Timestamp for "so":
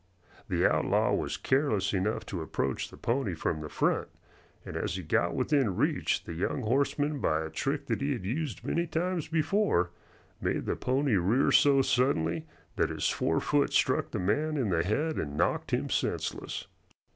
11.51-11.83